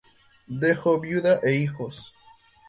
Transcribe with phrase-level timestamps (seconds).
[0.47, 2.15] Dejó viuda e hijos.